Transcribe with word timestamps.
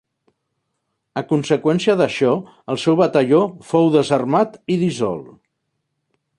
A 1.21 1.21
conseqüència 1.31 1.95
d'això 1.99 2.33
el 2.75 2.81
seu 2.85 2.97
batalló 3.03 3.43
fou 3.73 3.93
desarmat 3.99 4.61
i 4.77 4.83
dissolt. 4.89 5.33